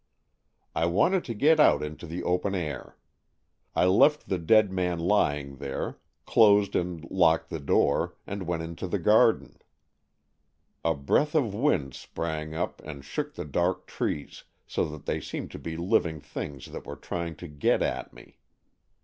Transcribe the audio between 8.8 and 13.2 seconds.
the garden. A breath of wind sprang up and